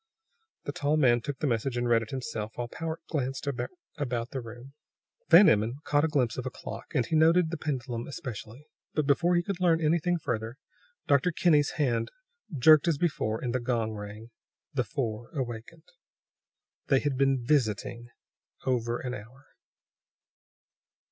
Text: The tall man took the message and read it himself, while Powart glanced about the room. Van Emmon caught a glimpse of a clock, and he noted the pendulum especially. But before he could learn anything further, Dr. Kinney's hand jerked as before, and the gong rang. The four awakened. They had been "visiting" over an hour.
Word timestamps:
The 0.63 0.71
tall 0.71 0.97
man 0.97 1.21
took 1.21 1.37
the 1.37 1.45
message 1.45 1.77
and 1.77 1.87
read 1.87 2.01
it 2.01 2.09
himself, 2.09 2.53
while 2.55 2.67
Powart 2.67 3.01
glanced 3.07 3.45
about 3.45 4.31
the 4.31 4.41
room. 4.41 4.73
Van 5.29 5.47
Emmon 5.47 5.77
caught 5.83 6.03
a 6.03 6.07
glimpse 6.07 6.39
of 6.39 6.45
a 6.47 6.49
clock, 6.49 6.95
and 6.95 7.05
he 7.05 7.15
noted 7.15 7.51
the 7.51 7.57
pendulum 7.57 8.07
especially. 8.07 8.65
But 8.95 9.05
before 9.05 9.35
he 9.35 9.43
could 9.43 9.59
learn 9.59 9.79
anything 9.79 10.17
further, 10.17 10.57
Dr. 11.05 11.31
Kinney's 11.31 11.73
hand 11.77 12.09
jerked 12.57 12.87
as 12.87 12.97
before, 12.97 13.39
and 13.43 13.53
the 13.53 13.59
gong 13.59 13.91
rang. 13.93 14.31
The 14.73 14.83
four 14.83 15.29
awakened. 15.35 15.89
They 16.87 16.99
had 17.01 17.15
been 17.15 17.45
"visiting" 17.45 18.07
over 18.65 18.97
an 18.97 19.13
hour. 19.13 19.49